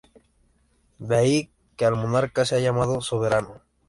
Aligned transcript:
De 0.97 1.15
ahí 1.15 1.51
que 1.77 1.85
el 1.85 1.93
monarca 1.95 2.43
sea 2.43 2.57
llamado 2.59 3.01
soberano, 3.01 3.29
denominación 3.29 3.51
que 3.51 3.55
aún 3.55 3.61
perdura. 3.61 3.67